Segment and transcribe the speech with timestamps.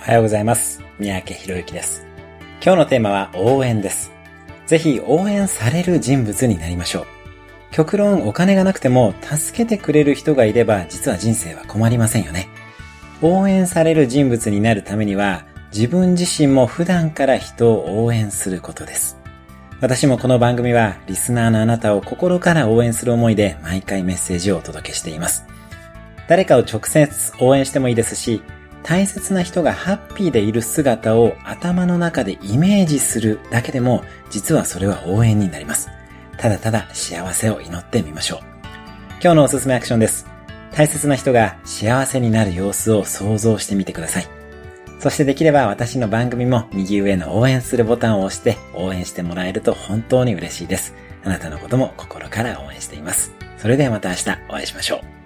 [0.00, 0.82] おはようございます。
[0.98, 2.06] 三宅博之です。
[2.64, 4.10] 今日のテーマは応援です。
[4.66, 7.06] ぜひ応援される人物になりましょう。
[7.70, 12.48] 極論お金がなくても助けてくれる人がいれば実は人生は困りませんよね。
[13.20, 19.18] 応援される人物になるためには自分自身も普段から人を応援することです。
[19.82, 25.44] 私もこの番組はリスナーのあなたを心から応援する思いで毎回メッセージをお届けしています。
[26.26, 28.40] 誰かを直接応援してもいいですし、
[28.82, 35.88] 大切な人がハッピーでいる姿を頭の中でイメージするだけでも、実はそれは応援になります。
[36.36, 38.40] ただただ幸せを祈ってみましょう。
[39.22, 40.26] 今日のおすすめアクションです。
[40.72, 44.26] 大切な人が幸せになる様子を想像してみてください。
[44.98, 50.94] そしてできれば私の番組も右上の応援するボタンを押して応援してもらえると本当に嬉しいです。
[51.24, 53.32] あなたのことも心から応援しています。
[53.58, 55.19] それではまた明日お会いしましょう。